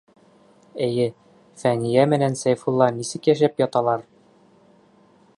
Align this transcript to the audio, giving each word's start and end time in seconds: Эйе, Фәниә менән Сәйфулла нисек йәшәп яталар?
Эйе, 0.85 1.03
Фәниә 1.63 2.05
менән 2.13 2.37
Сәйфулла 2.39 2.87
нисек 2.95 3.29
йәшәп 3.33 3.61
яталар? 3.65 4.07